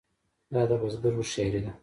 [0.53, 1.71] دا د بزګر هوښیاري ده.